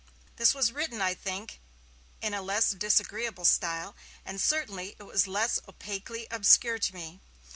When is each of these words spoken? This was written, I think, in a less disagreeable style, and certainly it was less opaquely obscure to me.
This 0.37 0.55
was 0.55 0.71
written, 0.71 0.99
I 0.99 1.13
think, 1.13 1.59
in 2.23 2.33
a 2.33 2.41
less 2.41 2.71
disagreeable 2.71 3.45
style, 3.45 3.95
and 4.25 4.41
certainly 4.41 4.95
it 4.97 5.03
was 5.03 5.27
less 5.27 5.59
opaquely 5.67 6.25
obscure 6.31 6.79
to 6.79 6.95
me. 6.95 7.21